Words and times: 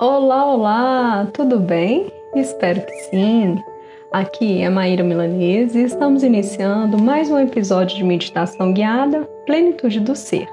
Olá, 0.00 0.46
olá, 0.54 1.28
tudo 1.32 1.58
bem? 1.58 2.06
Espero 2.32 2.80
que 2.86 2.92
sim. 3.10 3.60
Aqui 4.12 4.62
é 4.62 4.70
Maíra 4.70 5.02
Milanese 5.02 5.76
e 5.76 5.82
estamos 5.82 6.22
iniciando 6.22 7.02
mais 7.02 7.28
um 7.32 7.38
episódio 7.40 7.96
de 7.96 8.04
meditação 8.04 8.72
guiada 8.72 9.28
Plenitude 9.44 9.98
do 9.98 10.14
Ser. 10.14 10.46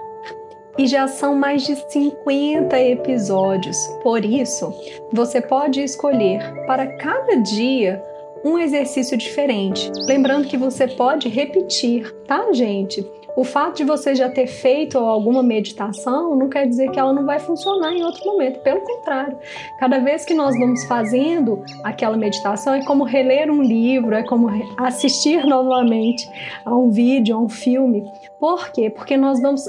E 0.80 0.88
já 0.88 1.08
são 1.08 1.36
mais 1.36 1.62
de 1.64 1.76
50 1.76 2.82
episódios, 2.82 3.78
por 4.02 4.26
isso 4.26 4.74
você 5.14 5.40
pode 5.40 5.80
escolher 5.80 6.40
para 6.66 6.88
cada 6.98 7.36
dia 7.36 8.04
um 8.44 8.58
exercício 8.58 9.16
diferente. 9.16 9.92
Lembrando 10.08 10.48
que 10.48 10.58
você 10.58 10.88
pode 10.88 11.30
repetir, 11.30 12.12
tá, 12.26 12.52
gente? 12.52 13.06
O 13.36 13.44
fato 13.44 13.78
de 13.78 13.84
você 13.84 14.16
já 14.16 14.30
ter 14.30 14.48
feito 14.48 14.98
alguma 14.98 15.44
meditação 15.44 16.36
não 16.36 16.48
quer 16.48 16.68
dizer 16.68 16.90
que 16.92 17.00
ela 17.00 17.12
não 17.12 17.26
vai 17.26 17.40
funcionar 17.40 17.94
em 17.94 18.04
outro 18.04 18.26
momento. 18.26 18.60
Pelo 18.62 18.82
contrário, 18.82 19.38
cada 19.78 20.00
vez 20.00 20.24
que 20.24 20.34
nós 20.34 20.58
vamos 20.58 20.86
fazendo 20.86 21.62
aquela 21.84 22.16
meditação 22.16 22.74
é 22.74 22.86
como 22.86 23.04
reler 23.04 23.52
um 23.52 23.62
livro, 23.62 24.16
é 24.16 24.24
como 24.24 24.48
assistir 24.78 25.44
novamente 25.48 26.28
a 26.64 26.74
um 26.76 26.90
vídeo, 26.90 27.36
a 27.36 27.40
um 27.40 27.50
filme. 27.50 28.10
Por 28.40 28.72
quê? 28.72 28.90
Porque 28.90 29.18
nós 29.18 29.42
vamos 29.42 29.64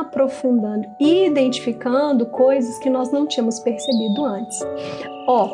aprofundando, 0.00 0.88
identificando 1.00 2.26
coisas 2.26 2.78
que 2.78 2.88
nós 2.88 3.10
não 3.10 3.26
tínhamos 3.26 3.58
percebido 3.60 4.24
antes. 4.24 4.58
Ó, 5.26 5.50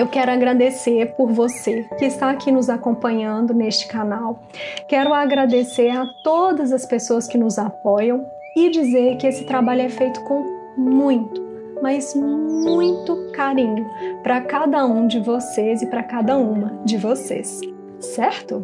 eu 0.00 0.08
quero 0.08 0.30
agradecer 0.30 1.12
por 1.14 1.30
você 1.30 1.84
que 1.98 2.06
está 2.06 2.30
aqui 2.30 2.50
nos 2.50 2.70
acompanhando 2.70 3.52
neste 3.52 3.86
canal. 3.86 4.42
Quero 4.88 5.12
agradecer 5.12 5.90
a 5.90 6.06
todas 6.24 6.72
as 6.72 6.86
pessoas 6.86 7.28
que 7.28 7.36
nos 7.36 7.58
apoiam 7.58 8.24
e 8.56 8.70
dizer 8.70 9.18
que 9.18 9.26
esse 9.26 9.44
trabalho 9.44 9.82
é 9.82 9.90
feito 9.90 10.18
com 10.24 10.42
muito, 10.78 11.42
mas 11.82 12.14
muito 12.14 13.30
carinho 13.32 13.86
para 14.22 14.40
cada 14.40 14.86
um 14.86 15.06
de 15.06 15.20
vocês 15.20 15.82
e 15.82 15.86
para 15.86 16.02
cada 16.02 16.38
uma 16.38 16.80
de 16.82 16.96
vocês, 16.96 17.60
certo? 17.98 18.62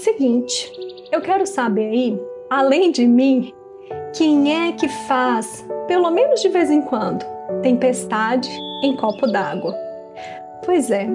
Seguinte, 0.00 0.68
eu 1.12 1.20
quero 1.20 1.46
saber 1.46 1.90
aí, 1.90 2.20
além 2.50 2.90
de 2.90 3.06
mim, 3.06 3.54
quem 4.12 4.66
é 4.68 4.72
que 4.72 4.88
faz, 5.06 5.64
pelo 5.86 6.10
menos 6.10 6.42
de 6.42 6.48
vez 6.48 6.72
em 6.72 6.82
quando, 6.82 7.24
tempestade 7.62 8.50
em 8.82 8.96
copo 8.96 9.28
d'água? 9.28 9.89
Pois 10.70 10.88
é, 10.88 11.08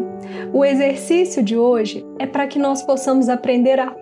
o 0.52 0.66
exercício 0.66 1.42
de 1.42 1.56
hoje 1.58 2.06
é 2.20 2.26
para 2.26 2.46
que 2.46 2.60
nós 2.60 2.84
possamos 2.84 3.30
aprender 3.30 3.80
a 3.80 3.96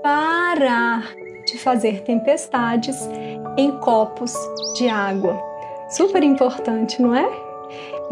parar 0.00 1.12
de 1.44 1.58
fazer 1.58 2.02
tempestades 2.02 3.10
em 3.56 3.72
copos 3.80 4.32
de 4.76 4.88
água. 4.88 5.42
Super 5.88 6.22
importante, 6.22 7.02
não 7.02 7.16
é? 7.16 7.28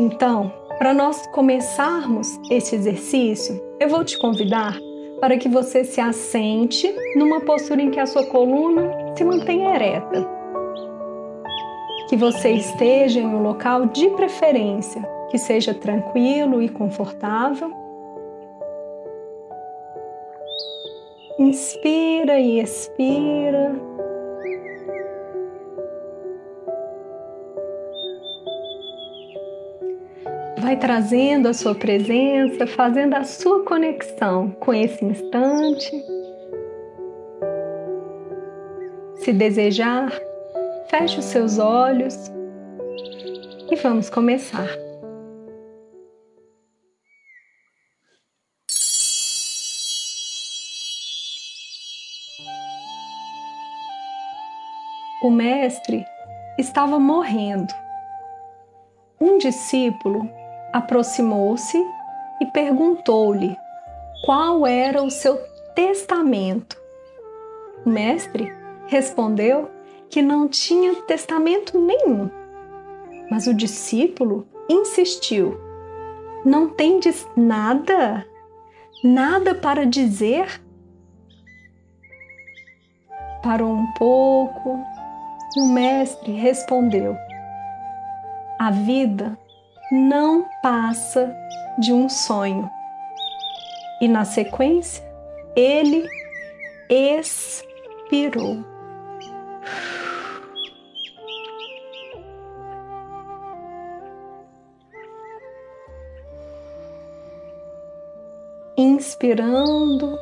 Então, 0.01 0.53
para 0.79 0.93
nós 0.93 1.25
começarmos 1.29 2.27
esse 2.51 2.75
exercício, 2.75 3.63
eu 3.79 3.89
vou 3.89 4.05
te 4.05 4.19
convidar 4.19 4.77
para 5.21 5.39
que 5.39 5.49
você 5.49 5.85
se 5.85 6.01
assente 6.01 6.93
numa 7.15 7.41
postura 7.41 7.81
em 7.81 7.93
que 7.93 8.01
a 8.01 8.07
sua 8.07 8.27
coluna 8.27 9.15
se 9.17 9.23
mantenha 9.23 9.77
ereta. 9.77 10.29
Que 12.09 12.17
você 12.17 12.51
esteja 12.51 13.21
em 13.21 13.27
um 13.27 13.45
local 13.45 13.87
de 13.87 14.11
preferência 14.11 15.20
que 15.31 15.39
seja 15.39 15.73
tranquilo 15.73 16.61
e 16.61 16.69
confortável. 16.69 17.73
Inspira 21.39 22.39
e 22.39 22.61
expira. 22.61 23.73
Vai 30.61 30.77
trazendo 30.77 31.49
a 31.49 31.55
sua 31.55 31.75
presença, 31.75 32.67
fazendo 32.67 33.15
a 33.15 33.25
sua 33.25 33.65
conexão 33.65 34.51
com 34.61 34.75
esse 34.75 35.03
instante. 35.05 35.91
Se 39.17 39.33
desejar, 39.33 40.13
feche 40.89 41.19
os 41.19 41.25
seus 41.25 41.59
olhos 41.59 42.31
e 43.71 43.77
vamos 43.77 44.11
começar. 44.11 44.90
O 55.23 55.31
mestre 55.31 56.07
estava 56.59 56.99
morrendo. 56.99 57.73
Um 59.21 59.37
discípulo 59.39 60.29
aproximou-se 60.73 61.77
e 62.41 62.47
perguntou-lhe 62.47 63.57
qual 64.25 64.67
era 64.67 65.03
o 65.03 65.11
seu 65.11 65.37
testamento. 65.75 66.81
O 67.85 67.91
mestre 67.91 68.53
respondeu 68.87 69.71
que 70.09 70.23
não 70.23 70.49
tinha 70.49 70.95
testamento 71.03 71.79
nenhum. 71.79 72.31
Mas 73.31 73.47
o 73.47 73.55
discípulo 73.55 74.47
insistiu: 74.69 75.59
Não 76.45 76.69
tendes 76.69 77.29
nada? 77.37 78.27
Nada 79.05 79.55
para 79.55 79.87
dizer? 79.87 80.61
Parou 83.43 83.73
um 83.73 83.87
pouco, 83.93 84.79
e 85.57 85.61
o 85.61 85.67
mestre 85.67 86.33
respondeu: 86.33 87.17
A 88.59 88.71
vida 88.71 89.37
não 89.91 90.47
passa 90.63 91.35
de 91.79 91.93
um 91.93 92.09
sonho. 92.09 92.71
E 94.01 94.09
na 94.09 94.25
sequência, 94.25 95.05
ele 95.57 96.07
expirou. 96.89 98.65
Inspirando 108.77 110.19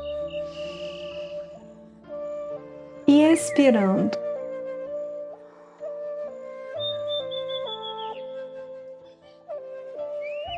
e 3.06 3.22
expirando. 3.22 4.27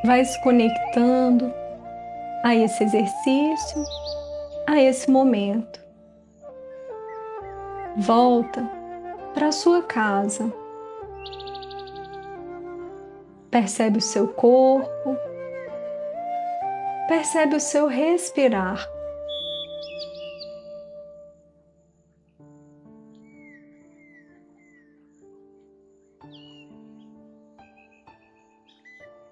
Vai 0.03 0.25
se 0.25 0.41
conectando 0.41 1.53
a 2.43 2.55
esse 2.55 2.83
exercício, 2.83 3.83
a 4.67 4.81
esse 4.81 5.09
momento. 5.09 5.79
Volta 7.97 8.67
para 9.33 9.51
sua 9.51 9.83
casa. 9.83 10.51
Percebe 13.49 13.97
o 13.97 14.01
seu 14.01 14.29
corpo, 14.29 15.17
percebe 17.07 17.55
o 17.55 17.59
seu 17.59 17.87
respirar. 17.87 18.87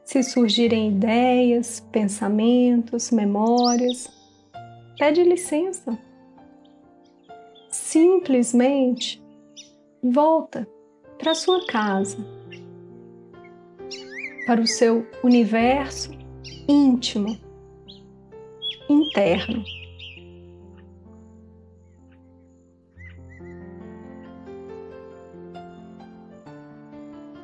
Se 0.10 0.24
surgirem 0.24 0.90
ideias, 0.90 1.82
pensamentos, 1.92 3.12
memórias, 3.12 4.10
pede 4.98 5.24
licença. 5.24 5.96
Simplesmente 7.70 9.22
volta 10.02 10.68
para 11.20 11.36
sua 11.36 11.64
casa, 11.68 12.18
para 14.48 14.60
o 14.60 14.66
seu 14.66 15.06
universo 15.24 16.10
íntimo, 16.68 17.38
interno. 18.90 19.64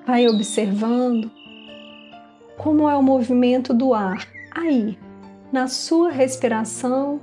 Vai 0.08 0.28
observando 0.28 1.45
como 2.66 2.90
é 2.90 2.98
o 2.98 3.04
movimento 3.04 3.76
do 3.76 3.94
ar 3.94 4.28
aí, 4.50 4.98
na 5.52 5.68
sua 5.68 6.10
respiração, 6.10 7.22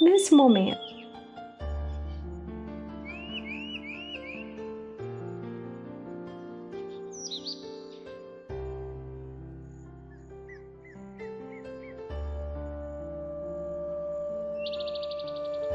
nesse 0.00 0.34
momento. 0.34 0.80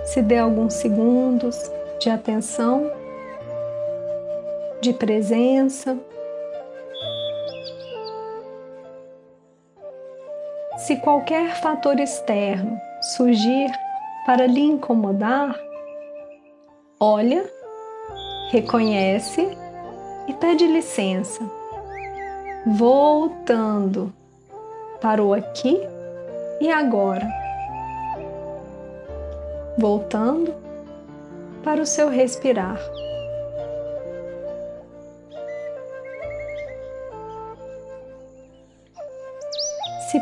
Se 0.04 0.24
dê 0.24 0.40
alguns 0.40 0.74
segundos 0.74 1.72
de 2.00 2.10
atenção, 2.10 2.92
de 4.82 4.94
presença 4.94 5.96
Se 10.90 10.96
qualquer 10.96 11.56
fator 11.62 12.00
externo 12.00 12.82
surgir 13.00 13.70
para 14.26 14.48
lhe 14.48 14.62
incomodar, 14.62 15.56
olha, 17.00 17.48
reconhece 18.50 19.56
e 20.28 20.34
pede 20.34 20.66
licença, 20.66 21.48
voltando 22.66 24.12
para 25.00 25.24
o 25.24 25.32
aqui 25.32 25.80
e 26.60 26.72
agora. 26.72 27.30
Voltando 29.78 30.56
para 31.64 31.84
o 31.84 31.86
seu 31.86 32.10
respirar. 32.10 32.80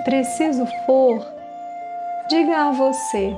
Preciso 0.08 0.66
for, 0.86 1.22
diga 2.30 2.70
a 2.70 2.72
você: 2.72 3.36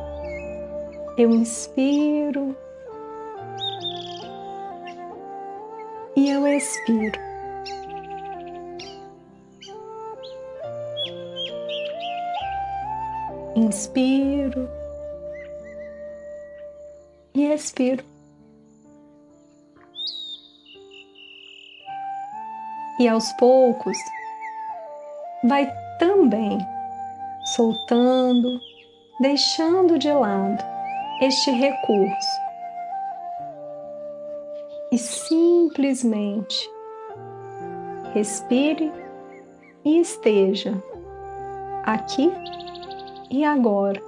eu 1.18 1.32
inspiro 1.32 2.56
e 6.16 6.30
eu 6.30 6.48
expiro. 6.48 7.20
Inspiro 13.56 14.70
e 17.34 17.52
expiro. 17.52 18.06
E 23.00 23.08
aos 23.08 23.34
poucos 23.34 23.98
vai 25.44 25.66
também 26.00 26.58
soltando, 27.56 28.60
deixando 29.20 30.00
de 30.00 30.12
lado 30.12 30.64
este 31.22 31.52
recurso 31.52 32.50
e 34.92 34.98
simplesmente 34.98 36.70
respire 38.14 38.92
e 39.86 40.00
esteja 40.00 40.82
aqui 41.84 42.32
e 43.30 43.46
agora 43.46 44.02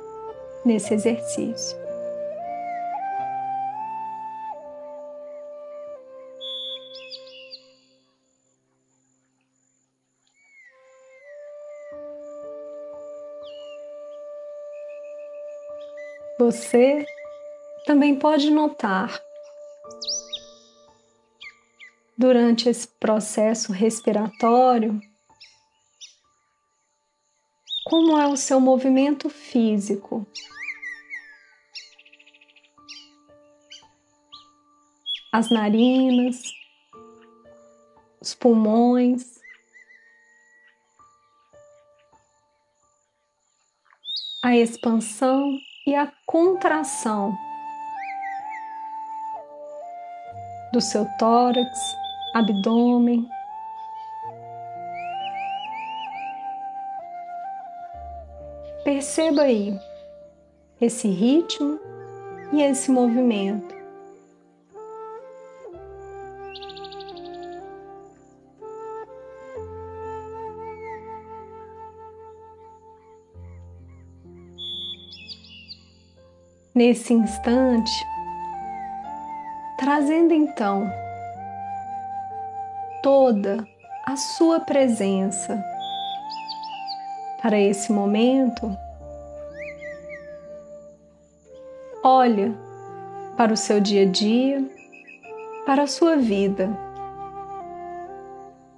nesse 0.65 0.93
exercício. 0.93 1.80
Você 16.51 17.05
também 17.85 18.19
pode 18.19 18.51
notar 18.51 19.17
durante 22.17 22.67
esse 22.67 22.85
processo 22.85 23.71
respiratório 23.71 24.99
como 27.85 28.19
é 28.19 28.27
o 28.27 28.35
seu 28.35 28.59
movimento 28.59 29.29
físico. 29.29 30.27
As 35.31 35.49
narinas, 35.49 36.43
os 38.19 38.35
pulmões, 38.35 39.39
a 44.43 44.53
expansão 44.57 45.57
e 45.85 45.95
a 45.95 46.11
contração 46.25 47.35
do 50.71 50.79
seu 50.79 51.05
tórax, 51.17 51.95
abdômen. 52.33 53.27
Perceba 58.83 59.43
aí 59.43 59.77
esse 60.79 61.07
ritmo 61.07 61.79
e 62.53 62.61
esse 62.61 62.91
movimento. 62.91 63.80
Nesse 76.73 77.13
instante, 77.13 77.91
trazendo 79.77 80.33
então 80.33 80.89
toda 83.03 83.67
a 84.05 84.15
sua 84.15 84.59
presença 84.59 85.63
para 87.41 87.59
esse 87.59 87.91
momento, 87.91 88.75
olha 92.03 92.53
para 93.35 93.53
o 93.53 93.57
seu 93.57 93.79
dia 93.79 94.03
a 94.03 94.05
dia, 94.05 94.63
para 95.65 95.83
a 95.83 95.87
sua 95.87 96.15
vida 96.15 96.69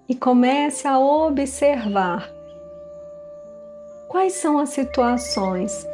e 0.07 0.15
comece 0.15 0.87
a 0.87 0.99
observar 0.99 2.29
quais 4.07 4.33
são 4.33 4.59
as 4.59 4.69
situações 4.69 5.87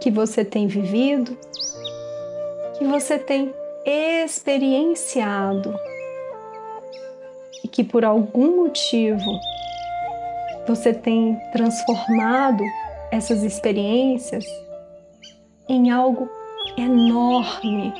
que 0.00 0.10
você 0.10 0.44
tem 0.44 0.66
vivido, 0.66 1.36
que 2.78 2.84
você 2.84 3.18
tem 3.18 3.52
experienciado 3.84 5.74
e 7.64 7.68
que 7.68 7.82
por 7.82 8.04
algum 8.04 8.64
motivo 8.64 9.30
você 10.66 10.92
tem 10.92 11.40
transformado 11.50 12.62
essas 13.10 13.42
experiências 13.42 14.44
em 15.68 15.90
algo 15.90 16.30
enorme, 16.76 17.92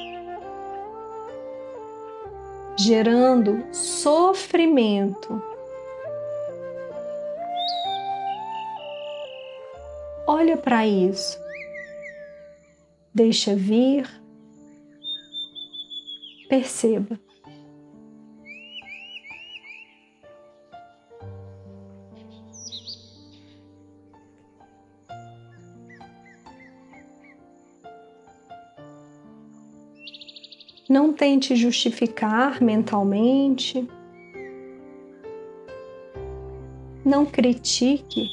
gerando 2.76 3.64
sofrimento. 3.72 5.42
Olha 10.26 10.56
para 10.56 10.86
isso 10.86 11.47
deixa 13.14 13.54
vir, 13.54 14.08
perceba. 16.48 17.18
Não 30.88 31.12
tente 31.12 31.54
justificar 31.54 32.62
mentalmente. 32.62 33.86
Não 37.04 37.26
critique 37.26 38.26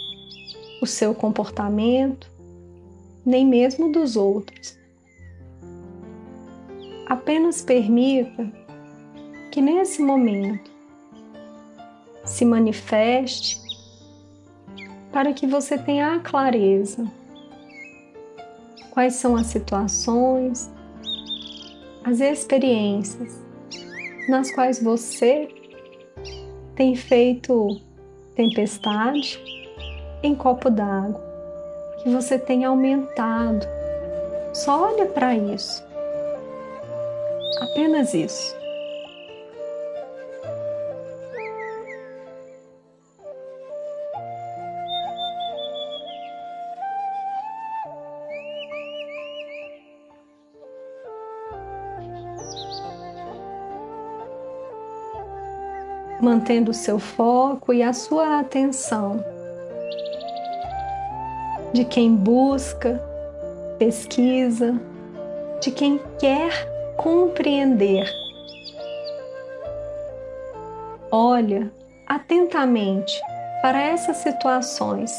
o 0.81 0.85
seu 0.85 1.13
comportamento 1.13 2.34
nem 3.25 3.45
mesmo 3.45 3.91
dos 3.91 4.15
outros. 4.15 4.77
Apenas 7.07 7.61
permita 7.61 8.51
que 9.51 9.61
nesse 9.61 10.01
momento 10.01 10.69
se 12.23 12.45
manifeste 12.45 13.61
para 15.11 15.33
que 15.33 15.47
você 15.47 15.77
tenha 15.77 16.15
a 16.15 16.19
clareza 16.19 17.09
quais 18.91 19.15
são 19.15 19.35
as 19.35 19.47
situações, 19.47 20.71
as 22.03 22.19
experiências 22.19 23.43
nas 24.27 24.51
quais 24.51 24.81
você 24.81 25.47
tem 26.75 26.95
feito 26.95 27.79
tempestade 28.35 29.39
em 30.23 30.35
copo 30.35 30.69
d'água 30.69 31.34
que 32.05 32.09
você 32.11 32.37
tem 32.37 32.63
aumentado. 32.63 33.67
Só 34.53 34.93
olha 34.93 35.07
para 35.07 35.35
isso. 35.35 35.83
Apenas 37.59 38.13
isso. 38.13 38.55
mantendo 56.21 56.71
o 56.71 56.73
seu 56.73 56.97
foco 56.97 57.71
e 57.71 57.83
a 57.83 57.93
sua 57.93 58.39
atenção 58.39 59.23
de 61.75 61.83
quem 61.83 62.15
busca, 62.15 63.03
pesquisa, 63.77 64.79
de 65.59 65.71
quem 65.71 65.99
quer 66.17 66.65
compreender. 66.95 68.09
Olha 71.11 71.69
atentamente 72.07 73.21
para 73.61 73.81
essas 73.81 74.17
situações, 74.17 75.11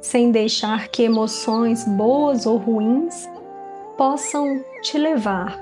sem 0.00 0.32
deixar 0.32 0.88
que 0.88 1.04
emoções 1.04 1.84
boas 1.84 2.46
ou 2.46 2.56
ruins 2.56 3.30
possam 3.96 4.60
te 4.82 4.98
levar. 4.98 5.56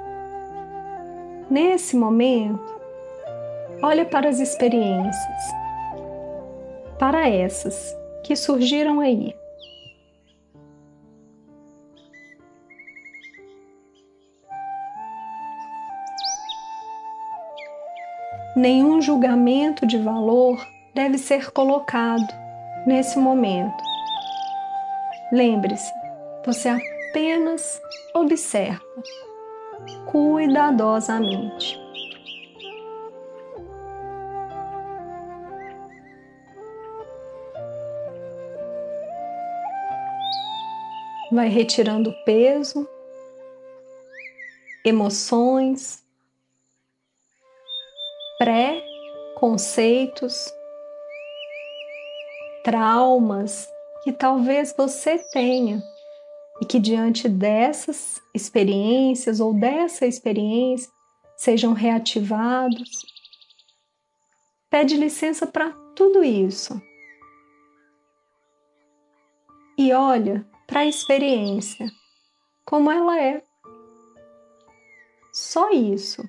Nesse 1.50 1.96
momento, 1.96 2.80
olha 3.82 4.06
para 4.06 4.26
as 4.26 4.40
experiências, 4.40 5.65
para 6.98 7.28
essas 7.28 7.96
que 8.24 8.34
surgiram 8.34 9.00
aí. 9.00 9.34
Nenhum 18.56 19.02
julgamento 19.02 19.86
de 19.86 19.98
valor 19.98 20.58
deve 20.94 21.18
ser 21.18 21.50
colocado 21.50 22.26
nesse 22.86 23.18
momento. 23.18 23.84
Lembre-se, 25.30 25.92
você 26.44 26.70
apenas 26.70 27.80
observa 28.14 28.80
cuidadosamente. 30.06 31.85
Vai 41.36 41.48
retirando 41.48 42.14
peso, 42.24 42.88
emoções, 44.82 46.02
pré-conceitos, 48.38 50.50
traumas 52.64 53.68
que 54.02 54.12
talvez 54.12 54.74
você 54.74 55.18
tenha 55.30 55.82
e 56.62 56.64
que 56.64 56.80
diante 56.80 57.28
dessas 57.28 58.18
experiências 58.34 59.38
ou 59.38 59.52
dessa 59.52 60.06
experiência 60.06 60.90
sejam 61.36 61.74
reativados. 61.74 63.04
Pede 64.70 64.96
licença 64.96 65.46
para 65.46 65.70
tudo 65.94 66.24
isso. 66.24 66.80
E 69.76 69.92
olha 69.92 70.55
para 70.66 70.80
a 70.80 70.86
experiência 70.86 71.90
como 72.64 72.90
ela 72.90 73.20
é. 73.20 73.42
Só 75.32 75.70
isso. 75.70 76.28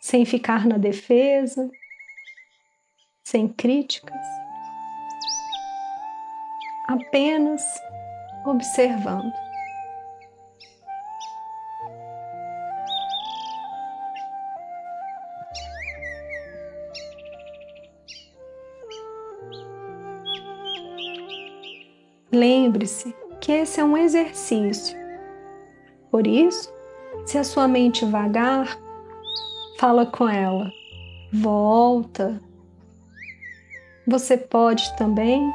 Sem 0.00 0.24
ficar 0.24 0.66
na 0.66 0.78
defesa, 0.78 1.70
sem 3.22 3.48
críticas 3.48 4.26
apenas 6.92 7.62
observando. 8.44 9.32
Lembre-se 22.72 23.14
que 23.38 23.52
esse 23.52 23.80
é 23.80 23.84
um 23.84 23.98
exercício. 23.98 24.96
Por 26.10 26.26
isso, 26.26 26.72
se 27.26 27.36
a 27.36 27.44
sua 27.44 27.68
mente 27.68 28.02
vagar, 28.06 28.78
fala 29.78 30.06
com 30.06 30.26
ela, 30.26 30.72
volta. 31.30 32.40
Você 34.06 34.38
pode 34.38 34.96
também 34.96 35.52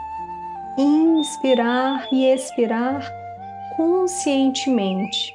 inspirar 0.78 2.08
e 2.12 2.28
expirar 2.28 3.12
conscientemente. 3.76 5.34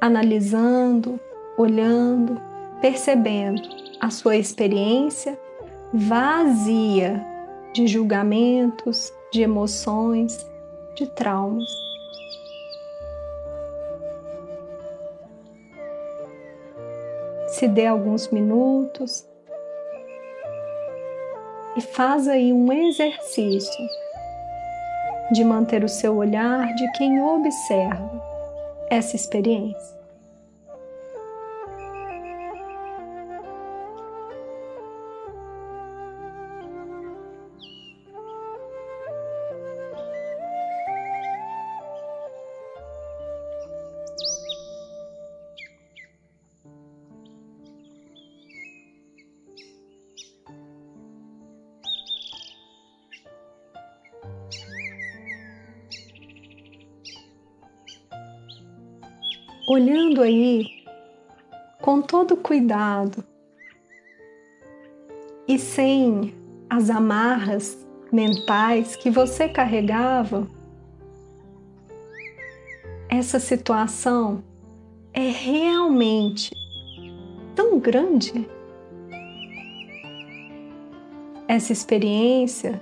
Analisando, 0.00 1.18
olhando, 1.58 2.40
percebendo 2.80 3.83
a 4.04 4.10
sua 4.10 4.36
experiência 4.36 5.38
vazia 5.90 7.24
de 7.72 7.86
julgamentos, 7.86 9.10
de 9.32 9.40
emoções, 9.40 10.46
de 10.94 11.06
traumas. 11.06 11.64
se 17.46 17.68
dê 17.68 17.86
alguns 17.86 18.28
minutos 18.30 19.24
e 21.76 21.80
faz 21.80 22.26
aí 22.26 22.52
um 22.52 22.72
exercício 22.72 23.86
de 25.30 25.44
manter 25.44 25.84
o 25.84 25.88
seu 25.88 26.16
olhar 26.16 26.74
de 26.74 26.90
quem 26.92 27.22
observa 27.22 28.10
essa 28.90 29.14
experiência. 29.14 29.93
Olhando 59.66 60.22
aí 60.22 60.66
com 61.80 62.02
todo 62.02 62.36
cuidado 62.36 63.24
e 65.48 65.58
sem 65.58 66.34
as 66.68 66.90
amarras 66.90 67.86
mentais 68.12 68.96
que 68.96 69.10
você 69.10 69.48
carregava, 69.48 70.48
essa 73.08 73.38
situação 73.38 74.42
é 75.12 75.28
realmente 75.30 76.50
tão 77.54 77.78
grande. 77.78 78.48
Essa 81.46 81.72
experiência 81.72 82.80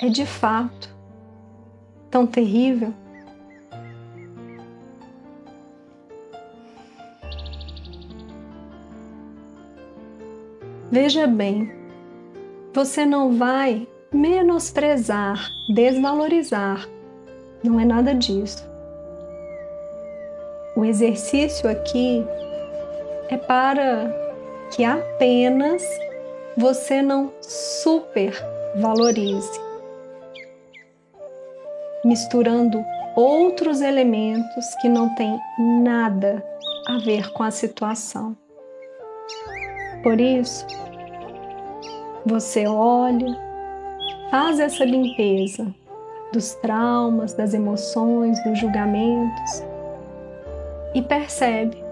é 0.00 0.08
de 0.08 0.24
fato 0.24 0.94
tão 2.10 2.26
terrível. 2.26 2.94
Veja 10.94 11.26
bem, 11.26 11.70
você 12.72 13.04
não 13.04 13.36
vai 13.36 13.84
menosprezar, 14.12 15.44
desvalorizar. 15.74 16.88
Não 17.64 17.80
é 17.80 17.84
nada 17.84 18.14
disso. 18.14 18.64
O 20.76 20.84
exercício 20.84 21.68
aqui 21.68 22.24
é 23.28 23.36
para 23.36 24.08
que 24.70 24.84
apenas 24.84 25.82
você 26.56 27.02
não 27.02 27.32
supervalorize, 27.40 29.60
misturando 32.04 32.80
outros 33.16 33.80
elementos 33.80 34.64
que 34.80 34.88
não 34.88 35.12
têm 35.16 35.40
nada 35.58 36.40
a 36.86 36.98
ver 36.98 37.32
com 37.32 37.42
a 37.42 37.50
situação. 37.50 38.36
Por 40.04 40.20
isso, 40.20 40.64
você 42.26 42.66
olha, 42.66 43.38
faz 44.30 44.58
essa 44.58 44.84
limpeza 44.84 45.66
dos 46.32 46.54
traumas, 46.54 47.34
das 47.34 47.54
emoções, 47.54 48.42
dos 48.44 48.58
julgamentos 48.58 49.62
e 50.94 51.02
percebe 51.02 51.84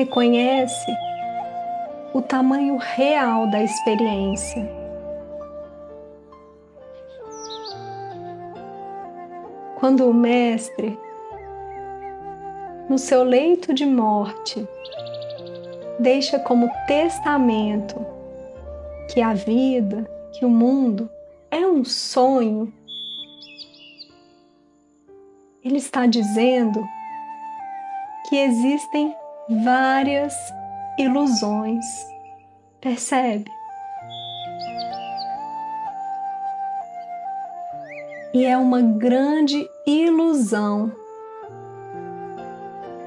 reconhece 0.00 0.96
o 2.14 2.22
tamanho 2.22 2.78
real 2.78 3.46
da 3.48 3.62
experiência. 3.62 4.66
Quando 9.78 10.08
o 10.08 10.14
mestre 10.14 10.98
no 12.90 12.98
seu 12.98 13.22
leito 13.22 13.72
de 13.72 13.86
morte, 13.86 14.68
deixa 16.00 16.40
como 16.40 16.68
testamento 16.88 18.04
que 19.08 19.22
a 19.22 19.32
vida, 19.32 20.10
que 20.32 20.44
o 20.44 20.50
mundo 20.50 21.08
é 21.52 21.64
um 21.64 21.84
sonho, 21.84 22.72
ele 25.62 25.76
está 25.76 26.04
dizendo 26.04 26.84
que 28.28 28.36
existem 28.36 29.14
várias 29.62 30.34
ilusões. 30.98 31.84
Percebe? 32.80 33.48
E 38.34 38.44
é 38.44 38.58
uma 38.58 38.82
grande 38.82 39.64
ilusão 39.86 40.90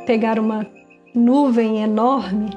pegar 0.05 0.39
uma 0.39 0.65
nuvem 1.13 1.81
enorme 1.81 2.49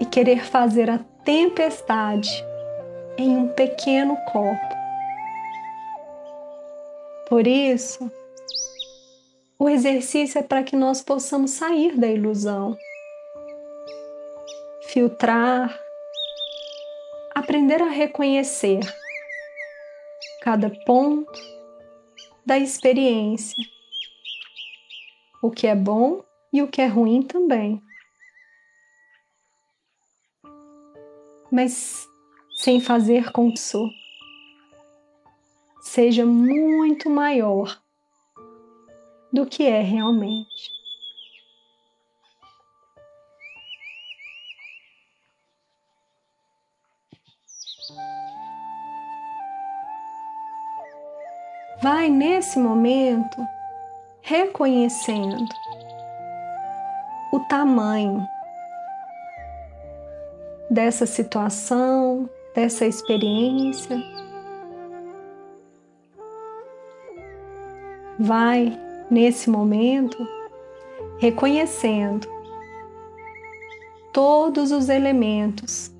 e 0.00 0.04
querer 0.04 0.44
fazer 0.44 0.90
a 0.90 0.98
tempestade 1.24 2.30
em 3.16 3.36
um 3.36 3.48
pequeno 3.48 4.16
copo. 4.32 4.82
Por 7.28 7.46
isso, 7.46 8.10
o 9.58 9.68
exercício 9.68 10.38
é 10.38 10.42
para 10.42 10.62
que 10.62 10.74
nós 10.74 11.02
possamos 11.02 11.52
sair 11.52 11.96
da 11.96 12.08
ilusão, 12.08 12.76
filtrar, 14.88 15.78
aprender 17.34 17.80
a 17.80 17.88
reconhecer 17.88 18.80
cada 20.42 20.68
ponto 20.84 21.32
da 22.44 22.58
experiência, 22.58 23.56
o 25.42 25.50
que 25.50 25.66
é 25.66 25.74
bom 25.74 26.24
e 26.52 26.62
o 26.62 26.68
que 26.68 26.80
é 26.80 26.86
ruim 26.86 27.22
também. 27.22 27.82
Mas 31.50 32.08
sem 32.54 32.80
fazer 32.80 33.32
com 33.32 33.52
que 33.52 33.58
isso 33.58 33.90
seja 35.80 36.24
muito 36.24 37.10
maior 37.10 37.82
do 39.32 39.44
que 39.44 39.64
é 39.64 39.80
realmente. 39.80 40.70
Vai 51.82 52.08
nesse 52.08 52.60
momento 52.60 53.44
reconhecendo 54.32 55.46
o 57.30 57.40
tamanho 57.40 58.26
dessa 60.70 61.04
situação, 61.04 62.30
dessa 62.54 62.86
experiência. 62.86 63.94
Vai 68.18 68.80
nesse 69.10 69.50
momento 69.50 70.16
reconhecendo 71.18 72.26
todos 74.14 74.72
os 74.72 74.88
elementos 74.88 75.92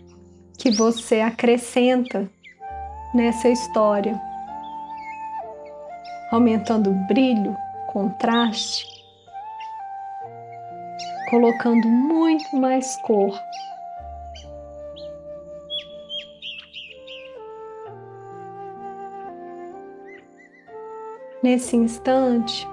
que 0.56 0.70
você 0.70 1.20
acrescenta 1.20 2.26
nessa 3.14 3.50
história 3.50 4.18
aumentando 6.30 6.88
o 6.88 6.94
brilho, 7.06 7.54
contraste, 7.92 8.86
colocando 11.28 11.86
muito 11.86 12.56
mais 12.56 12.96
cor. 13.02 13.38
Nesse 21.42 21.76
instante, 21.76 22.66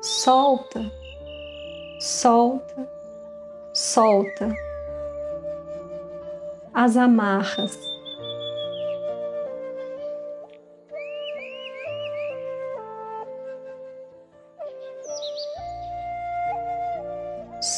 solta, 0.00 0.80
solta, 2.00 2.88
solta 3.72 4.56
as 6.74 6.96
amarras 6.96 7.89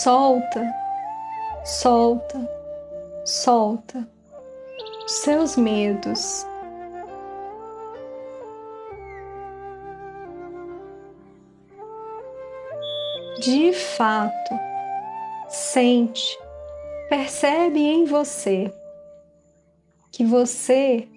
solta, 0.02 0.74
solta, 1.64 2.48
solta. 3.24 4.08
Seus 5.06 5.56
medos. 5.56 6.44
De 13.40 13.72
fato, 13.72 14.58
sente, 15.48 16.36
percebe 17.08 17.78
em 17.78 18.04
você 18.04 18.72
que 20.10 20.24
você 20.24 21.08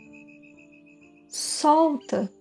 solta, 1.28 2.32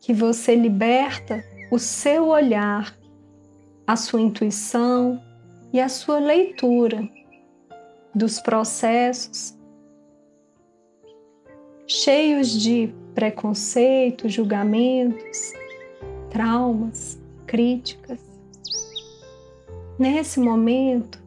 que 0.00 0.12
você 0.12 0.56
liberta 0.56 1.44
o 1.70 1.78
seu 1.78 2.28
olhar 2.28 3.01
a 3.86 3.96
sua 3.96 4.20
intuição 4.20 5.22
e 5.72 5.80
a 5.80 5.88
sua 5.88 6.18
leitura 6.18 7.08
dos 8.14 8.40
processos 8.40 9.56
cheios 11.86 12.50
de 12.50 12.92
preconceitos, 13.14 14.32
julgamentos, 14.32 15.52
traumas, 16.30 17.20
críticas. 17.46 18.18
Nesse 19.98 20.40
momento, 20.40 21.22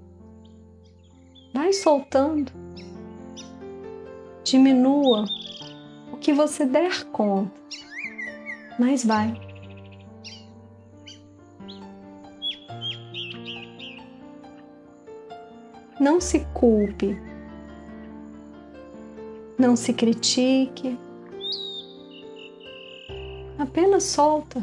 vai 1.53 1.71
soltando, 1.71 2.51
diminua 4.43 5.25
o 6.11 6.17
que 6.17 6.33
você 6.33 6.65
der 6.65 7.05
conta, 7.05 7.61
mas 8.79 9.05
vai. 9.05 9.44
Não 15.99 16.19
se 16.19 16.45
culpe, 16.53 17.17
não 19.57 19.75
se 19.75 19.93
critique, 19.93 20.99
apenas 23.57 24.03
solta. 24.03 24.61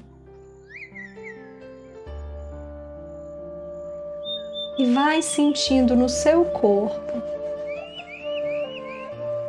E 4.78 4.92
vai 4.92 5.22
sentindo 5.22 5.96
no 5.96 6.08
seu 6.08 6.44
corpo, 6.46 7.22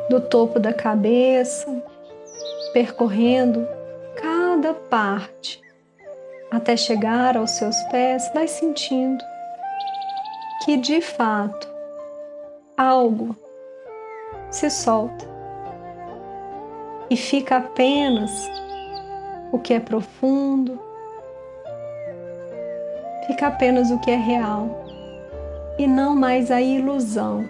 do 0.08 0.20
topo 0.20 0.58
da 0.58 0.72
cabeça, 0.72 1.82
percorrendo 2.72 3.66
cada 4.16 4.72
parte 4.74 5.60
até 6.50 6.76
chegar 6.76 7.36
aos 7.36 7.50
seus 7.50 7.76
pés, 7.84 8.30
vai 8.32 8.46
sentindo 8.46 9.22
que 10.64 10.76
de 10.76 11.00
fato 11.00 11.73
algo 12.76 13.36
se 14.50 14.68
solta 14.70 15.26
e 17.08 17.16
fica 17.16 17.58
apenas 17.58 18.30
o 19.52 19.58
que 19.58 19.74
é 19.74 19.80
profundo, 19.80 20.80
fica 23.26 23.46
apenas 23.48 23.90
o 23.90 23.98
que 24.00 24.10
é 24.10 24.16
real 24.16 24.84
e 25.78 25.86
não 25.86 26.16
mais 26.16 26.50
a 26.50 26.60
ilusão, 26.60 27.48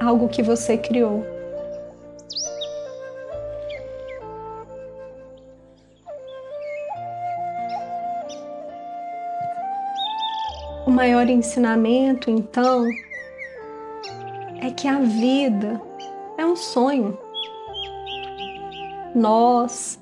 algo 0.00 0.28
que 0.28 0.42
você 0.42 0.78
criou. 0.78 1.24
O 10.86 10.90
maior 10.90 11.28
ensinamento, 11.28 12.30
então, 12.30 12.86
é 14.60 14.70
que 14.70 14.86
a 14.86 14.98
vida 14.98 15.80
é 16.36 16.44
um 16.44 16.54
sonho. 16.54 17.18
Nós, 19.14 19.98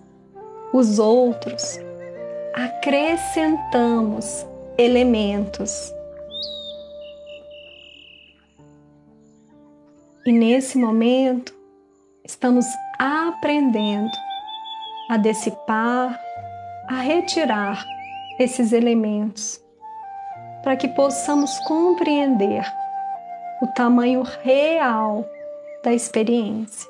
os 0.72 0.98
outros, 0.98 1.78
acrescentamos 2.54 4.44
elementos. 4.76 5.94
E 10.26 10.32
nesse 10.32 10.76
momento, 10.76 11.54
estamos 12.24 12.66
aprendendo 12.98 14.10
a 15.08 15.16
dissipar, 15.16 16.20
a 16.88 17.00
retirar 17.00 17.86
esses 18.38 18.72
elementos, 18.72 19.62
para 20.62 20.76
que 20.76 20.88
possamos 20.88 21.56
compreender 21.60 22.64
o 23.60 23.66
tamanho 23.66 24.22
real 24.22 25.28
da 25.82 25.92
experiência. 25.92 26.88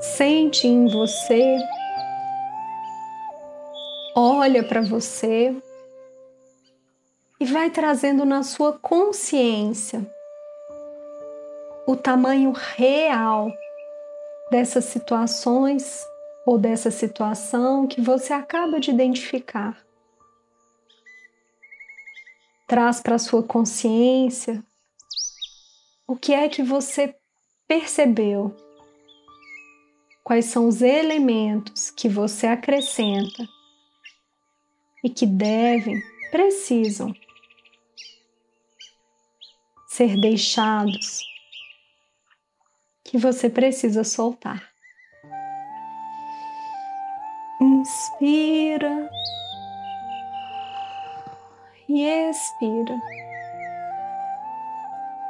Sente 0.00 0.66
em 0.66 0.86
você, 0.86 1.58
olha 4.14 4.62
para 4.62 4.80
você 4.80 5.54
e 7.38 7.44
vai 7.44 7.70
trazendo 7.70 8.24
na 8.24 8.42
sua 8.42 8.72
consciência 8.78 10.06
o 11.86 11.96
tamanho 11.96 12.52
real 12.52 13.50
dessas 14.50 14.84
situações 14.84 16.06
ou 16.50 16.58
dessa 16.58 16.90
situação 16.90 17.86
que 17.86 18.00
você 18.00 18.32
acaba 18.32 18.80
de 18.80 18.90
identificar. 18.90 19.80
Traz 22.66 23.00
para 23.00 23.14
a 23.14 23.18
sua 23.20 23.40
consciência 23.40 24.60
o 26.08 26.16
que 26.16 26.34
é 26.34 26.48
que 26.48 26.60
você 26.60 27.14
percebeu, 27.68 28.52
quais 30.24 30.46
são 30.46 30.66
os 30.66 30.82
elementos 30.82 31.88
que 31.88 32.08
você 32.08 32.48
acrescenta 32.48 33.48
e 35.04 35.08
que 35.08 35.26
devem, 35.26 36.02
precisam 36.32 37.14
ser 39.86 40.20
deixados, 40.20 41.20
que 43.04 43.16
você 43.16 43.48
precisa 43.48 44.02
soltar. 44.02 44.69
Inspira. 47.80 49.10
E 51.88 52.04
expira, 52.04 52.94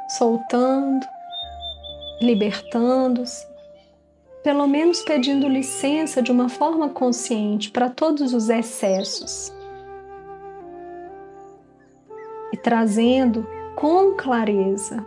soltando, 0.09 1.07
libertando-se, 2.21 3.47
pelo 4.43 4.67
menos 4.67 5.01
pedindo 5.01 5.47
licença 5.47 6.21
de 6.21 6.29
uma 6.29 6.49
forma 6.49 6.89
consciente 6.89 7.71
para 7.71 7.89
todos 7.89 8.33
os 8.33 8.49
excessos. 8.49 9.51
E 12.51 12.57
trazendo 12.57 13.47
com 13.77 14.13
clareza 14.17 15.05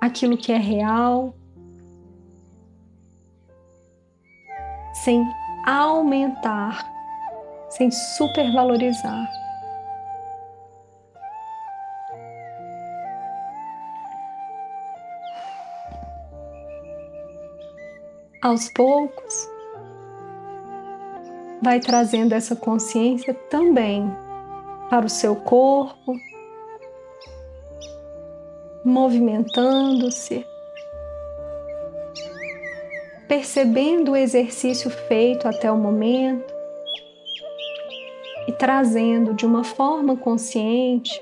aquilo 0.00 0.36
que 0.36 0.50
é 0.50 0.58
real, 0.58 1.32
sem 5.04 5.24
aumentar, 5.66 6.84
sem 7.70 7.90
supervalorizar. 7.90 9.30
Aos 18.42 18.68
poucos, 18.68 19.48
vai 21.62 21.80
trazendo 21.80 22.34
essa 22.34 22.54
consciência 22.54 23.32
também 23.48 24.04
para 24.90 25.06
o 25.06 25.08
seu 25.08 25.34
corpo, 25.34 26.14
movimentando-se, 28.84 30.46
percebendo 33.34 34.12
o 34.12 34.16
exercício 34.16 34.88
feito 34.88 35.48
até 35.48 35.68
o 35.68 35.76
momento 35.76 36.54
e 38.46 38.52
trazendo 38.52 39.34
de 39.34 39.44
uma 39.44 39.64
forma 39.64 40.16
consciente 40.16 41.20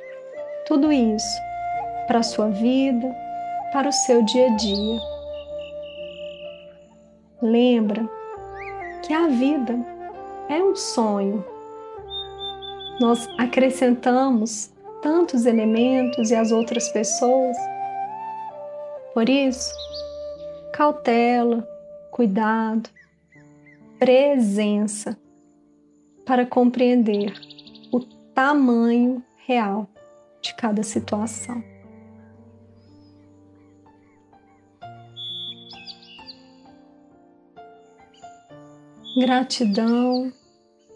tudo 0.67 0.93
isso 0.93 1.41
para 2.07 2.19
a 2.19 2.23
sua 2.23 2.51
vida, 2.51 3.11
para 3.73 3.89
o 3.89 3.93
seu 3.93 4.23
dia 4.27 4.47
a 4.49 4.57
dia. 4.57 5.01
Lembra 7.41 8.07
que 9.07 9.15
a 9.15 9.29
vida 9.29 9.75
é 10.51 10.63
um 10.63 10.77
sonho. 10.77 11.43
Nós 13.01 13.27
acrescentamos 13.39 14.71
tantos 15.01 15.47
elementos 15.47 16.31
e 16.31 16.35
as 16.35 16.53
outras 16.53 16.91
pessoas. 16.91 17.57
Por 19.15 19.31
isso, 19.31 19.73
cautela, 20.75 21.72
cuidado, 22.13 22.89
presença 23.99 25.19
para 26.25 26.47
compreender 26.47 27.33
o 27.93 27.99
tamanho 28.33 29.21
real 29.45 29.89
de 30.41 30.55
cada 30.55 30.85
situação. 30.85 31.61
Gratidão, 39.19 40.33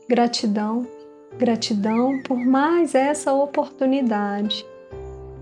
gratidão 0.09 0.87
Gratidão 1.39 2.23
por 2.23 2.39
mais 2.39 2.95
essa 2.95 3.33
oportunidade, 3.35 4.65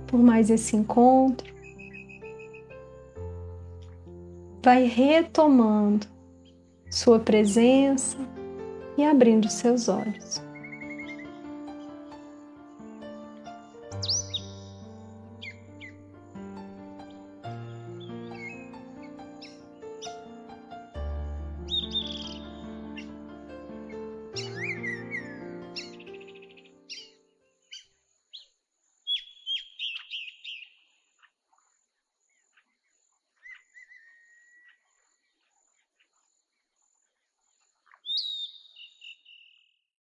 por 0.09 0.19
mais 0.19 0.51
esse 0.51 0.75
encontro. 0.75 1.54
Vai 4.65 4.85
retomando 4.85 6.07
sua 6.91 7.21
presença 7.21 8.17
e 8.97 9.05
abrindo 9.05 9.47
seus 9.51 9.91
olhos. 9.91 10.43